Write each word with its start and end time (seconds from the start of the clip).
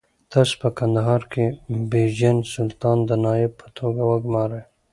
تاسو 0.31 0.53
په 0.61 0.69
کندهار 0.79 1.21
کې 1.31 1.45
بېجن 1.91 2.37
سلطان 2.53 2.97
د 3.09 3.11
نایب 3.25 3.51
په 3.61 3.67
توګه 3.77 4.01
وګمارئ. 4.11 4.61